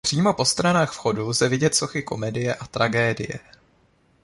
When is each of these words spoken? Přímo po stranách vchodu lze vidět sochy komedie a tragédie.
Přímo 0.07 0.33
po 0.33 0.45
stranách 0.45 0.93
vchodu 0.93 1.27
lze 1.27 1.49
vidět 1.49 1.75
sochy 1.75 2.03
komedie 2.03 2.55
a 2.55 2.67
tragédie. 2.67 3.39